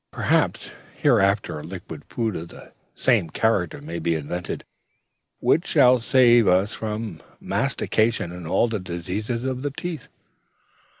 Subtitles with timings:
[0.11, 4.63] Perhaps, hereafter, a liquid food of the same character may be invented,
[5.39, 10.07] which shall save us from mastication and all the diseases of the teeth.'